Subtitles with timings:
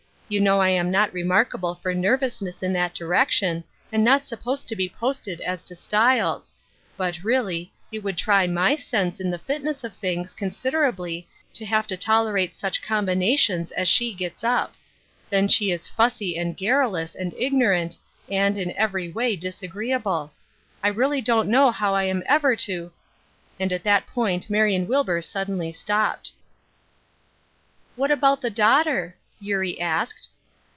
[0.31, 4.77] You know I am not remarkable for nervousness in that direction, and not supposed to
[4.77, 6.53] be posted as to styles;
[6.95, 7.69] but reallv.
[7.91, 11.27] it would try my sense of the fitness of f^O Ruth Ihskines Crosses, things considerably
[11.53, 14.73] to have to tolerate such combinations as she gets up.
[15.29, 17.97] Then she is fussy and garrulous and ignorant,
[18.29, 20.31] and, in every way, disagreeable.
[20.81, 22.93] I really don't know how I am ever to
[23.59, 26.31] —"And at that point Marion Wilbur suddenly stopped."
[27.97, 30.29] What about the daughter?" Eurie asked.